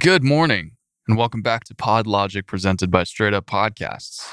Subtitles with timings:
[0.00, 0.72] Good morning,
[1.06, 4.28] and welcome back to Pod Logic presented by Straight Up Podcasts.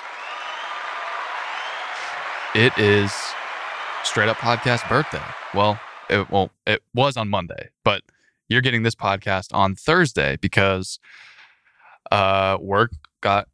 [2.55, 3.13] It is
[4.04, 5.21] Straight Up Podcast birthday.
[5.54, 5.79] Well,
[6.10, 8.02] it, well, it was on Monday, but
[8.49, 10.97] you're getting this podcast on Thursday because
[12.11, 12.91] uh, work
[13.21, 13.47] got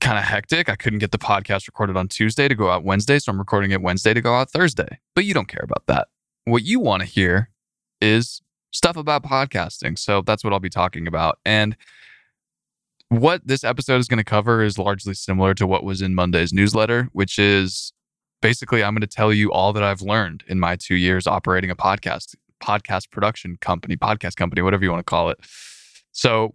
[0.00, 0.68] kind of hectic.
[0.68, 3.70] I couldn't get the podcast recorded on Tuesday to go out Wednesday, so I'm recording
[3.70, 4.98] it Wednesday to go out Thursday.
[5.14, 6.08] But you don't care about that.
[6.46, 7.50] What you want to hear
[8.00, 8.42] is
[8.76, 9.98] stuff about podcasting.
[9.98, 11.38] So that's what I'll be talking about.
[11.44, 11.76] And
[13.08, 16.52] what this episode is going to cover is largely similar to what was in Monday's
[16.52, 17.92] newsletter, which is
[18.42, 21.70] basically I'm going to tell you all that I've learned in my 2 years operating
[21.70, 25.38] a podcast podcast production company, podcast company, whatever you want to call it.
[26.12, 26.54] So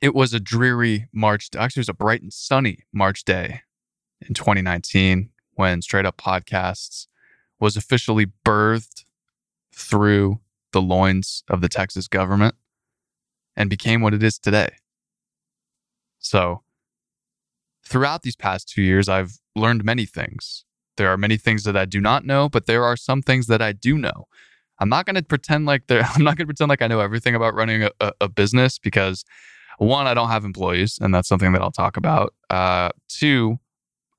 [0.00, 3.62] it was a dreary March, actually it was a bright and sunny March day
[4.26, 7.06] in 2019 when Straight Up Podcasts
[7.60, 9.04] was officially birthed
[9.72, 10.40] through
[10.72, 12.54] the loins of the Texas government
[13.56, 14.68] and became what it is today.
[16.18, 16.62] So,
[17.84, 20.64] throughout these past two years, I've learned many things.
[20.96, 23.62] There are many things that I do not know, but there are some things that
[23.62, 24.26] I do know.
[24.80, 26.02] I'm not going to pretend like there.
[26.14, 29.24] I'm not going to pretend like I know everything about running a, a, business because
[29.78, 32.34] one, I don't have employees, and that's something that I'll talk about.
[32.50, 33.58] Uh, two,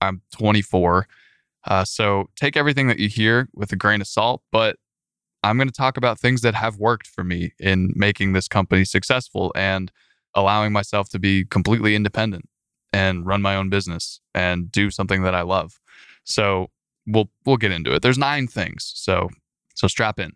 [0.02, 1.08] I'm 24,
[1.66, 4.42] uh, so take everything that you hear with a grain of salt.
[4.52, 4.78] But
[5.44, 8.86] I'm going to talk about things that have worked for me in making this company
[8.86, 9.92] successful and
[10.36, 12.48] allowing myself to be completely independent
[12.92, 15.80] and run my own business and do something that I love.
[16.24, 16.68] So
[17.08, 18.02] we'll we'll get into it.
[18.02, 18.92] There's nine things.
[18.96, 19.30] So
[19.76, 20.34] so strap in.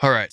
[0.00, 0.32] All right.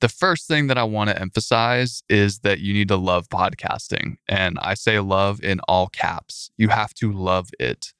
[0.00, 4.16] The first thing that I want to emphasize is that you need to love podcasting.
[4.28, 6.50] And I say love in all caps.
[6.58, 7.94] You have to love it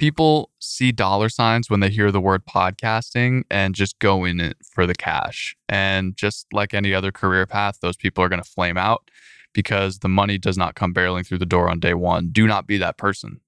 [0.00, 4.56] people see dollar signs when they hear the word podcasting and just go in it
[4.64, 5.54] for the cash.
[5.68, 9.10] And just like any other career path, those people are going to flame out
[9.52, 12.30] because the money does not come barreling through the door on day one.
[12.32, 13.40] Do not be that person.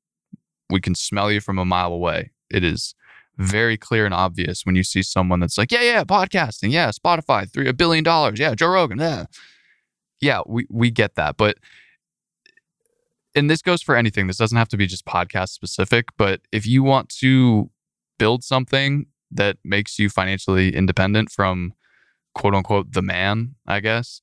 [0.68, 2.32] We can smell you from a mile away.
[2.50, 2.94] It is
[3.38, 7.50] very clear and obvious when you see someone that's like, yeah, yeah, podcasting, yeah, Spotify,
[7.50, 9.24] three a billion dollars, yeah, Joe Rogan, yeah,
[10.20, 11.56] yeah, we we get that, but
[13.34, 14.26] and this goes for anything.
[14.26, 17.70] This doesn't have to be just podcast specific, but if you want to
[18.18, 21.72] build something that makes you financially independent from
[22.34, 24.20] quote unquote the man, I guess,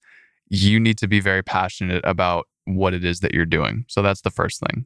[0.50, 3.86] you need to be very passionate about what it is that you're doing.
[3.88, 4.86] So that's the first thing.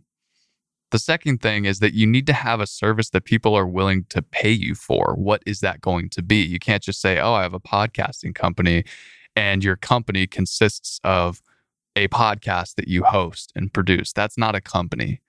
[0.91, 4.05] The second thing is that you need to have a service that people are willing
[4.09, 5.15] to pay you for.
[5.17, 6.43] What is that going to be?
[6.43, 8.83] You can't just say, oh, I have a podcasting company
[9.35, 11.41] and your company consists of
[11.95, 14.13] a podcast that you host and produce.
[14.13, 15.21] That's not a company.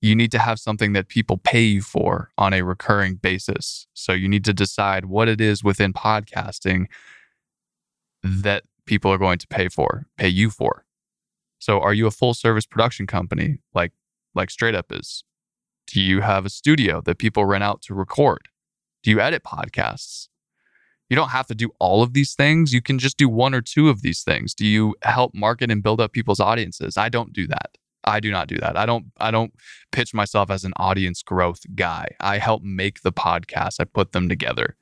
[0.00, 3.86] You need to have something that people pay you for on a recurring basis.
[3.94, 6.86] So you need to decide what it is within podcasting
[8.22, 10.84] that people are going to pay for, pay you for.
[11.58, 13.92] So are you a full service production company like
[14.34, 15.24] like Straight Up is?
[15.86, 18.48] Do you have a studio that people rent out to record?
[19.02, 20.28] Do you edit podcasts?
[21.12, 22.72] You don't have to do all of these things.
[22.72, 24.54] You can just do one or two of these things.
[24.54, 26.96] Do you help market and build up people's audiences?
[26.96, 27.76] I don't do that.
[28.02, 28.78] I do not do that.
[28.78, 29.52] I don't I don't
[29.90, 32.06] pitch myself as an audience growth guy.
[32.18, 33.76] I help make the podcasts.
[33.78, 34.78] I put them together.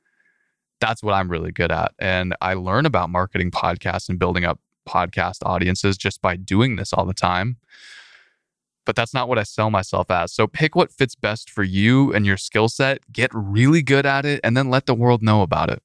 [0.79, 1.91] That's what I'm really good at.
[1.99, 6.93] And I learn about marketing podcasts and building up podcast audiences just by doing this
[6.93, 7.57] all the time.
[8.85, 10.31] But that's not what I sell myself as.
[10.31, 14.25] So pick what fits best for you and your skill set, get really good at
[14.25, 15.83] it, and then let the world know about it.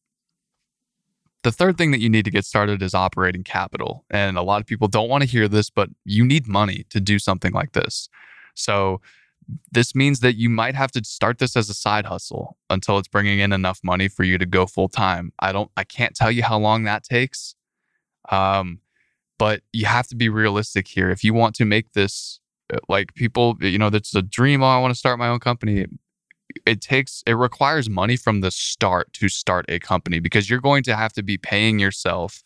[1.46, 4.04] The third thing that you need to get started is operating capital.
[4.10, 6.98] And a lot of people don't want to hear this, but you need money to
[6.98, 8.08] do something like this.
[8.56, 9.00] So,
[9.70, 13.06] this means that you might have to start this as a side hustle until it's
[13.06, 15.32] bringing in enough money for you to go full time.
[15.38, 17.54] I don't, I can't tell you how long that takes.
[18.28, 18.80] Um,
[19.38, 21.10] but you have to be realistic here.
[21.10, 22.40] If you want to make this
[22.74, 24.64] uh, like people, you know, that's a dream.
[24.64, 25.86] Oh, I want to start my own company
[26.66, 30.82] it takes it requires money from the start to start a company because you're going
[30.84, 32.42] to have to be paying yourself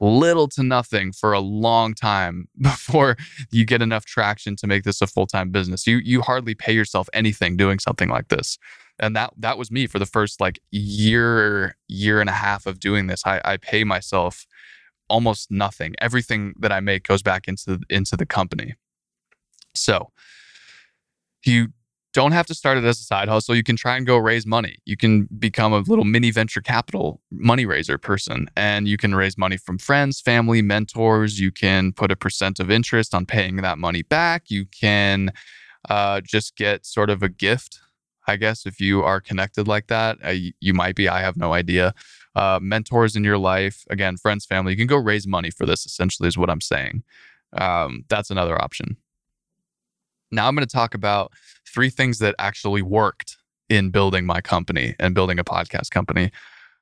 [0.00, 3.16] little to nothing for a long time before
[3.50, 5.86] you get enough traction to make this a full-time business.
[5.86, 8.58] You you hardly pay yourself anything doing something like this.
[8.98, 12.80] And that that was me for the first like year year and a half of
[12.80, 13.22] doing this.
[13.26, 14.46] I, I pay myself
[15.08, 15.94] almost nothing.
[16.00, 18.74] Everything that I make goes back into into the company.
[19.74, 20.10] So
[21.44, 21.68] you
[22.12, 23.54] don't have to start it as a side hustle.
[23.54, 24.76] You can try and go raise money.
[24.84, 29.38] You can become a little mini venture capital money raiser person and you can raise
[29.38, 31.38] money from friends, family, mentors.
[31.38, 34.50] You can put a percent of interest on paying that money back.
[34.50, 35.32] You can
[35.88, 37.80] uh, just get sort of a gift,
[38.26, 40.18] I guess, if you are connected like that.
[40.24, 41.94] Uh, you might be, I have no idea.
[42.34, 44.72] uh, mentors in your life, again, friends, family.
[44.72, 47.02] You can go raise money for this, essentially, is what I'm saying.
[47.52, 48.96] Um, that's another option.
[50.30, 51.32] Now I'm going to talk about
[51.66, 53.36] three things that actually worked
[53.68, 56.30] in building my company and building a podcast company.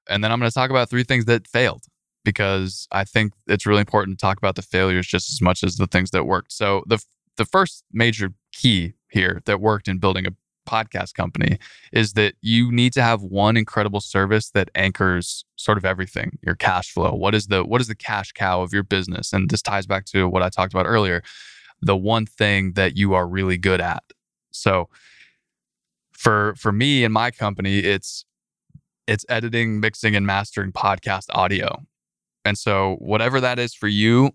[0.09, 1.85] And then I'm going to talk about three things that failed
[2.25, 5.77] because I think it's really important to talk about the failures just as much as
[5.77, 6.53] the things that worked.
[6.53, 7.03] So the
[7.37, 10.33] the first major key here that worked in building a
[10.69, 11.59] podcast company
[11.93, 16.55] is that you need to have one incredible service that anchors sort of everything your
[16.55, 19.63] cash flow what is the what is the cash cow of your business and this
[19.63, 21.23] ties back to what i talked about earlier
[21.81, 24.03] the one thing that you are really good at.
[24.51, 24.89] So
[26.13, 28.25] for for me and my company it's
[29.07, 31.85] it's editing mixing and mastering podcast audio.
[32.45, 34.31] And so whatever that is for you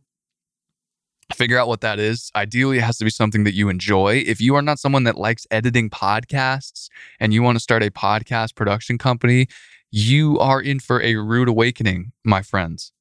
[1.34, 2.32] figure out what that is.
[2.36, 4.24] Ideally it has to be something that you enjoy.
[4.26, 6.90] If you are not someone that likes editing podcasts
[7.20, 9.48] and you want to start a podcast production company
[9.96, 12.92] you are in for a rude awakening my friends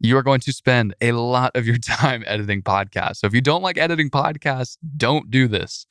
[0.00, 3.40] you are going to spend a lot of your time editing podcasts so if you
[3.40, 5.86] don't like editing podcasts don't do this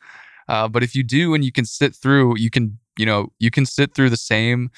[0.47, 3.51] uh, but if you do and you can sit through, you can, you know, you
[3.51, 4.69] can sit through the same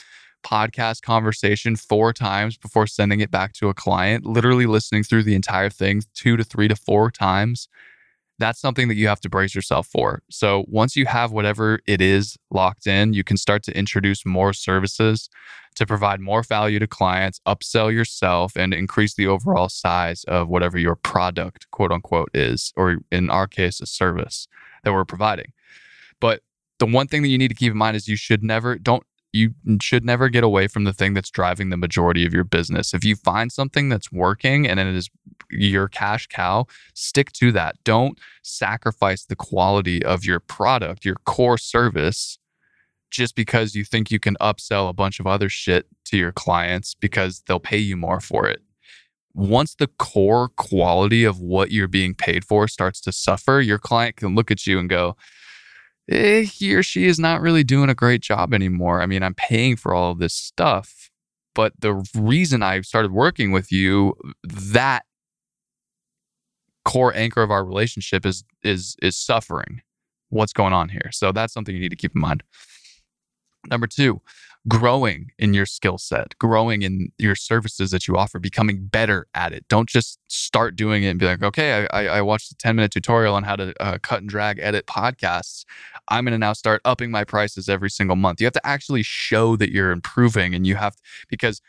[0.46, 5.36] podcast conversation four times before sending it back to a client, literally listening through the
[5.36, 7.68] entire thing two to three to four times.
[8.40, 10.22] That's something that you have to brace yourself for.
[10.30, 14.54] So once you have whatever it is locked in, you can start to introduce more
[14.54, 15.30] services
[15.76, 20.78] to provide more value to clients, upsell yourself, and increase the overall size of whatever
[20.78, 24.48] your product, quote unquote, is, or in our case, a service
[24.84, 25.54] that we're providing.
[26.20, 26.42] But
[26.80, 29.04] the one thing that you need to keep in mind is you should never don't
[29.34, 32.94] you should never get away from the thing that's driving the majority of your business.
[32.94, 35.10] If you find something that's working and it is
[35.50, 37.76] your cash cow, stick to that.
[37.84, 42.38] Don't sacrifice the quality of your product, your core service,
[43.10, 46.94] just because you think you can upsell a bunch of other shit to your clients
[46.94, 48.62] because they'll pay you more for it.
[49.34, 54.16] Once the core quality of what you're being paid for starts to suffer, your client
[54.16, 55.16] can look at you and go,
[56.10, 59.02] eh, he or she is not really doing a great job anymore.
[59.02, 61.12] I mean, I'm paying for all of this stuff,
[61.54, 65.06] but the reason I started working with you, that
[66.88, 69.82] core anchor of our relationship is is is suffering.
[70.30, 71.10] What's going on here?
[71.12, 72.44] So that's something you need to keep in mind.
[73.70, 74.22] Number two,
[74.70, 79.52] growing in your skill set, growing in your services that you offer, becoming better at
[79.52, 79.66] it.
[79.68, 82.92] Don't just start doing it and be like, okay, I, I watched a 10 minute
[82.92, 85.66] tutorial on how to uh, cut and drag edit podcasts.
[86.08, 88.40] I'm going to now start upping my prices every single month.
[88.40, 91.62] You have to actually show that you're improving and you have, to because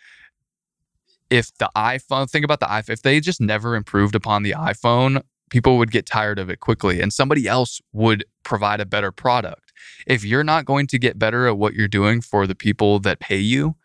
[1.31, 5.23] if the iPhone, think about the iPhone, if they just never improved upon the iPhone,
[5.51, 9.69] people would get tired of it quickly and somebody else would provide a better product
[10.07, 13.21] if you're not going to get better at what you're doing for the people that
[13.21, 13.77] pay you,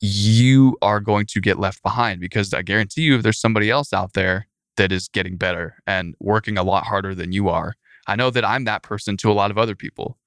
[0.00, 3.92] you are going to get left behind because I guarantee you, if there's somebody else
[3.92, 7.74] out there that is getting better and working a lot harder than you are,
[8.06, 10.18] I know that I'm that person to a lot of other people.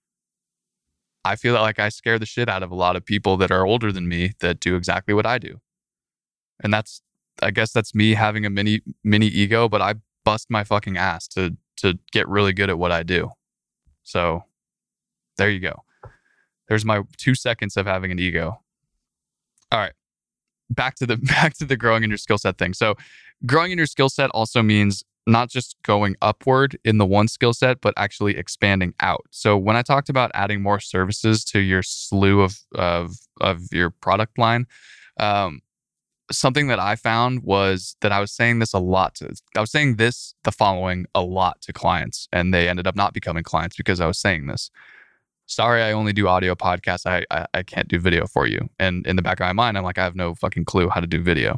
[1.25, 3.65] I feel like I scare the shit out of a lot of people that are
[3.65, 5.59] older than me that do exactly what I do.
[6.63, 7.01] And that's
[7.41, 11.27] I guess that's me having a mini mini ego, but I bust my fucking ass
[11.29, 13.31] to to get really good at what I do.
[14.03, 14.43] So
[15.37, 15.83] there you go.
[16.67, 18.59] There's my two seconds of having an ego.
[19.71, 19.93] All right.
[20.69, 22.73] Back to the back to the growing in your skill set thing.
[22.73, 22.95] So
[23.45, 27.53] growing in your skill set also means not just going upward in the one skill
[27.53, 29.25] set, but actually expanding out.
[29.31, 33.89] So when I talked about adding more services to your slew of of of your
[33.89, 34.67] product line,
[35.19, 35.61] um,
[36.31, 39.71] something that I found was that I was saying this a lot to I was
[39.71, 43.75] saying this the following a lot to clients and they ended up not becoming clients
[43.75, 44.71] because I was saying this.
[45.47, 47.05] Sorry, I only do audio podcasts.
[47.05, 48.67] I, I, I can't do video for you.
[48.79, 50.99] And in the back of my mind, I'm like, I have no fucking clue how
[50.99, 51.57] to do video.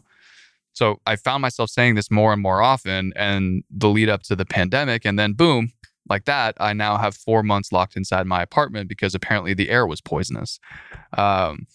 [0.73, 4.35] So I found myself saying this more and more often and the lead up to
[4.35, 5.71] the pandemic and then boom,
[6.09, 9.87] like that, I now have four months locked inside my apartment because apparently the air
[9.87, 10.59] was poisonous.
[11.17, 11.65] Um,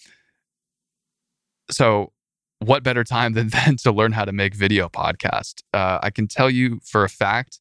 [1.70, 2.12] so
[2.62, 5.62] what better time than then to learn how to make video podcast?
[5.72, 7.60] Uh, I can tell you for a fact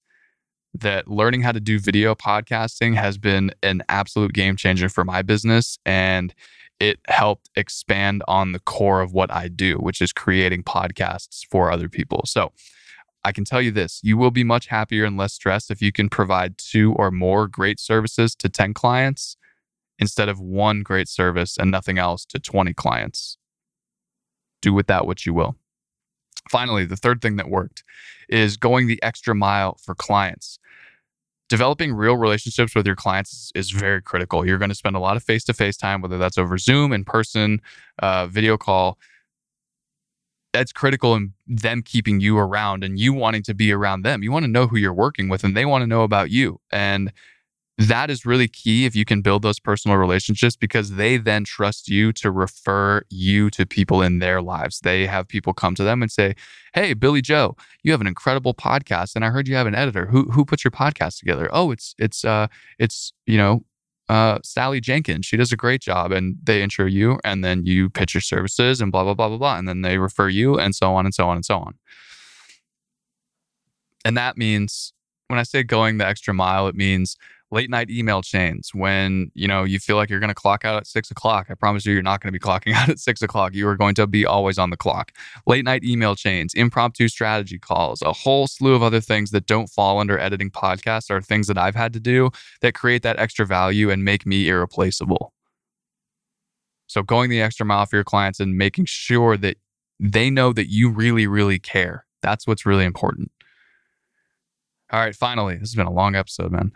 [0.73, 5.21] that learning how to do video podcasting has been an absolute game changer for my
[5.21, 6.33] business and
[6.79, 11.71] it helped expand on the core of what I do, which is creating podcasts for
[11.71, 12.21] other people.
[12.25, 12.51] So,
[13.23, 15.91] I can tell you this you will be much happier and less stressed if you
[15.91, 19.37] can provide two or more great services to 10 clients
[19.99, 23.37] instead of one great service and nothing else to 20 clients
[24.61, 25.55] do with that what you will.
[26.49, 27.83] Finally, the third thing that worked
[28.29, 30.59] is going the extra mile for clients.
[31.51, 34.47] developing real relationships with your clients is, is very critical.
[34.47, 36.93] You're going to spend a lot of face to face time, whether that's over Zoom,
[36.93, 37.59] in person,
[37.99, 38.97] uh, video call.
[40.53, 44.23] That's critical in them keeping you around and you wanting to be around them.
[44.23, 46.61] You want to know who you're working with and they want to know about you.
[46.71, 47.11] And
[47.87, 51.87] that is really key if you can build those personal relationships because they then trust
[51.87, 54.79] you to refer you to people in their lives.
[54.81, 56.35] They have people come to them and say,
[56.73, 60.07] "Hey, Billy Joe, you have an incredible podcast and I heard you have an editor.
[60.07, 62.47] Who who puts your podcast together?" "Oh, it's it's uh
[62.79, 63.65] it's, you know,
[64.09, 65.25] uh, Sally Jenkins.
[65.25, 66.11] She does a great job.
[66.11, 69.37] And they intro you, and then you pitch your services and blah, blah, blah, blah,
[69.37, 69.57] blah.
[69.57, 71.75] And then they refer you, and so on and so on and so on.
[74.03, 74.93] And that means
[75.27, 77.15] when I say going the extra mile, it means
[77.51, 80.77] late night email chains when you know you feel like you're going to clock out
[80.77, 81.47] at six o'clock.
[81.49, 83.53] I promise you you're not going to be clocking out at six o'clock.
[83.53, 85.11] You are going to be always on the clock.
[85.45, 89.67] Late night email chains impromptu strategy calls a whole slew of other things that don't
[89.67, 92.29] fall under editing podcasts are things that i've had to do
[92.61, 95.33] that create that extra value and make me irreplaceable.
[96.87, 99.57] So going the extra mile for your clients and making sure that
[99.99, 102.05] they know that you really really care.
[102.21, 103.31] That's what's really important.
[104.91, 106.71] All right finally this has been a long episode man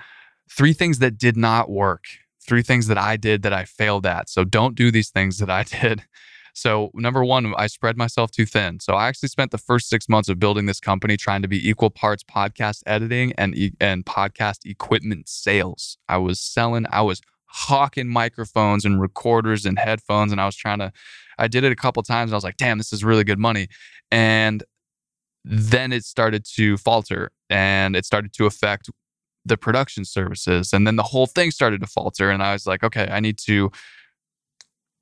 [0.49, 2.05] three things that did not work,
[2.45, 4.29] three things that I did that I failed at.
[4.29, 6.03] So don't do these things that I did.
[6.57, 8.79] So, number one, I spread myself too thin.
[8.79, 11.69] So, I actually spent the first six months of building this company trying to be
[11.69, 15.97] equal parts podcast editing and, and podcast equipment sales.
[16.07, 17.19] I was selling, I was
[17.55, 20.31] hawking microphones and recorders and headphones.
[20.31, 20.91] And I was trying to,
[21.37, 22.33] I did it a couple times.
[22.33, 23.69] I was like, damn, this is really good money.
[24.11, 24.63] And
[25.45, 28.89] then it started to falter and it started to affect
[29.45, 30.73] the production services.
[30.73, 32.29] And then the whole thing started to falter.
[32.31, 33.71] And I was like, okay, I need to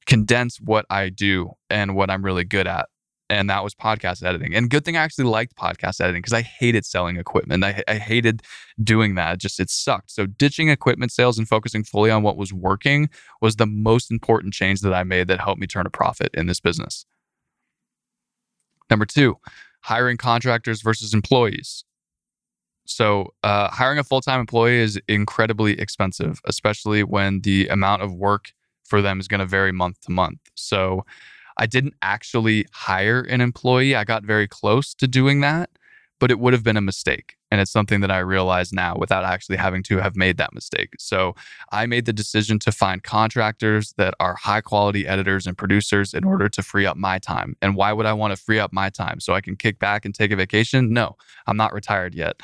[0.06, 2.90] condense what I do and what I'm really good at.
[3.30, 4.54] And that was podcast editing.
[4.54, 7.64] And good thing I actually liked podcast editing because I hated selling equipment.
[7.64, 8.44] I, I hated
[8.84, 9.40] doing that.
[9.40, 10.12] Just it sucked.
[10.12, 13.10] So ditching equipment sales and focusing fully on what was working
[13.42, 16.48] was the most important change that I made that helped me turn a profit in
[16.48, 17.06] this business.
[18.90, 19.38] Number two,
[19.84, 21.86] hiring contractors versus employees.
[22.86, 28.14] So, uh, hiring a full time employee is incredibly expensive, especially when the amount of
[28.14, 28.52] work
[28.84, 30.40] for them is going to vary month to month.
[30.56, 31.06] So,
[31.58, 33.96] I didn't actually hire an employee.
[33.96, 35.70] I got very close to doing that,
[36.20, 37.36] but it would have been a mistake.
[37.52, 40.90] And it's something that I realize now without actually having to have made that mistake.
[41.00, 41.36] So,
[41.72, 46.26] I made the decision to find contractors that are high quality editors and producers in
[46.26, 47.56] order to free up my time.
[47.62, 49.22] And why would I want to free up my time?
[49.22, 50.92] So I can kick back and take a vacation?
[50.92, 51.16] No,
[51.48, 52.42] I'm not retired yet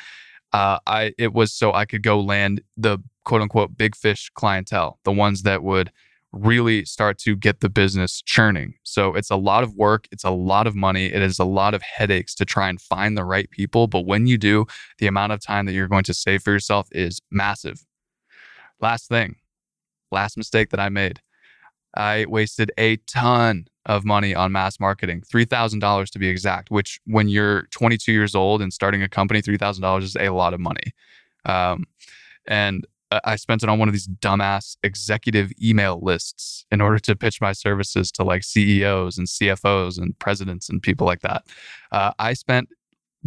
[0.54, 5.00] uh, I it was so I could go land the quote unquote big fish clientele,
[5.04, 5.92] the ones that would
[6.32, 8.76] really start to get the business churning.
[8.84, 11.74] So it's a lot of work, it's a lot of money, it is a lot
[11.74, 13.88] of headaches to try and find the right people.
[13.88, 14.66] But when you do,
[15.00, 17.84] the amount of time that you're going to save for yourself is massive.
[18.80, 19.36] Last thing,
[20.12, 21.22] last mistake that I made.
[21.96, 27.28] I wasted a ton of money on mass marketing, $3,000 to be exact, which when
[27.28, 30.94] you're 22 years old and starting a company, $3,000 is a lot of money.
[31.46, 31.86] Um,
[32.46, 32.86] and
[33.24, 37.42] I spent it on one of these dumbass executive email lists in order to pitch
[37.42, 41.44] my services to like CEOs and CFOs and presidents and people like that.
[41.92, 42.70] Uh, I spent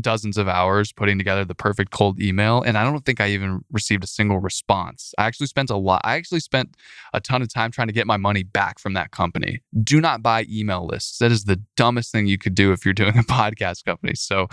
[0.01, 3.61] dozens of hours putting together the perfect cold email and i don't think i even
[3.71, 5.13] received a single response.
[5.19, 6.77] I actually spent a lot i actually spent
[7.13, 9.61] a ton of time trying to get my money back from that company.
[9.83, 11.19] Do not buy email lists.
[11.19, 14.15] That is the dumbest thing you could do if you're doing a podcast company.
[14.15, 14.49] So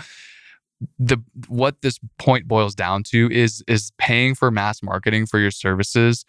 [0.98, 1.18] the
[1.48, 6.24] what this point boils down to is is paying for mass marketing for your services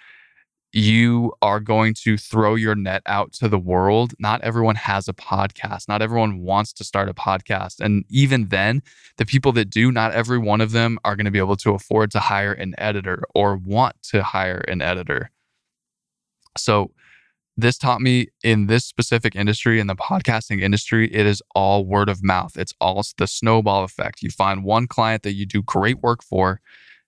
[0.73, 4.13] you are going to throw your net out to the world.
[4.19, 5.87] Not everyone has a podcast.
[5.87, 7.81] Not everyone wants to start a podcast.
[7.81, 8.81] And even then,
[9.17, 11.71] the people that do, not every one of them are going to be able to
[11.71, 15.29] afford to hire an editor or want to hire an editor.
[16.57, 16.91] So,
[17.57, 22.07] this taught me in this specific industry, in the podcasting industry, it is all word
[22.07, 22.57] of mouth.
[22.57, 24.23] It's all the snowball effect.
[24.23, 26.61] You find one client that you do great work for,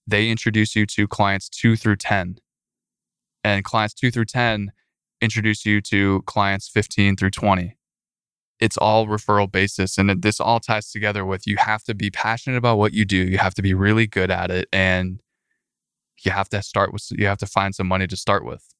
[0.05, 2.37] they introduce you to clients two through 10
[3.43, 4.71] and clients two through 10
[5.21, 7.77] introduce you to clients 15 through 20.
[8.59, 9.97] It's all referral basis.
[9.97, 13.17] And this all ties together with you have to be passionate about what you do.
[13.17, 14.67] You have to be really good at it.
[14.71, 15.21] And
[16.23, 18.73] you have to start with, you have to find some money to start with.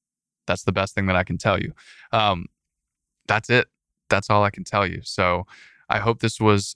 [0.46, 1.74] That's the best thing that I can tell you.
[2.12, 2.48] Um,
[3.27, 3.67] that's it.
[4.10, 5.01] That's all I can tell you.
[5.03, 5.46] So
[5.89, 6.75] I hope this was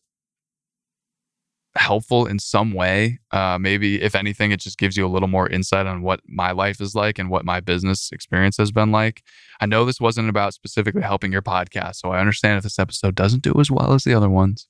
[1.78, 3.20] helpful in some way.
[3.32, 6.52] Uh, maybe, if anything, it just gives you a little more insight on what my
[6.52, 9.24] life is like and what my business experience has been like.
[9.62, 13.16] I know this wasn't about specifically helping your podcast, so I understand if this episode
[13.16, 14.68] doesn't do as well as the other ones,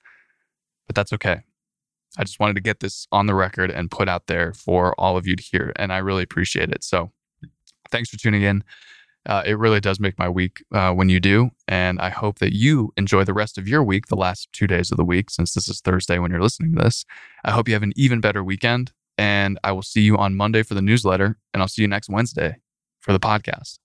[0.85, 1.41] but that's okay.
[2.17, 5.17] I just wanted to get this on the record and put out there for all
[5.17, 5.73] of you to hear.
[5.75, 6.83] And I really appreciate it.
[6.83, 7.11] So
[7.91, 8.63] thanks for tuning in.
[9.27, 11.49] Uh, it really does make my week uh, when you do.
[11.67, 14.89] And I hope that you enjoy the rest of your week, the last two days
[14.89, 17.05] of the week, since this is Thursday when you're listening to this.
[17.43, 18.93] I hope you have an even better weekend.
[19.17, 21.37] And I will see you on Monday for the newsletter.
[21.53, 22.55] And I'll see you next Wednesday
[22.99, 23.79] for the podcast.